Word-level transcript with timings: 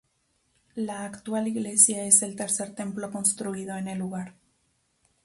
La 0.77 1.05
actual 1.05 1.47
iglesia 1.47 2.03
es 2.05 2.23
el 2.23 2.35
tercer 2.35 2.73
templo 2.73 3.11
construido 3.11 3.77
en 3.77 3.87
el 3.87 3.99
lugar. 3.99 4.33